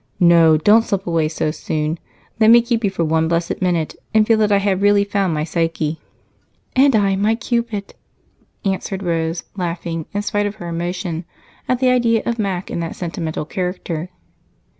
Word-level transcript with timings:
"No 0.19 0.57
don't 0.57 0.81
slip 0.81 1.05
away 1.05 1.27
so 1.29 1.51
soon. 1.51 1.99
Let 2.39 2.49
me 2.49 2.63
keep 2.63 2.83
you 2.83 2.89
for 2.89 3.03
one 3.05 3.27
blessed 3.27 3.61
minute 3.61 3.95
and 4.15 4.25
feel 4.25 4.39
that 4.39 4.51
I 4.51 4.57
have 4.57 4.81
really 4.81 5.03
found 5.03 5.31
my 5.31 5.43
Psyche." 5.43 5.99
"And 6.75 6.95
I 6.95 7.15
my 7.15 7.35
Cupid," 7.35 7.93
answered 8.65 9.03
Rose, 9.03 9.43
laughing, 9.55 10.07
in 10.11 10.23
spite 10.23 10.47
of 10.47 10.55
her 10.55 10.67
emotion, 10.69 11.25
at 11.69 11.77
the 11.77 11.89
idea 11.89 12.23
of 12.25 12.39
Mac 12.39 12.71
in 12.71 12.79
that 12.79 12.95
sentimental 12.95 13.45
character. 13.45 14.09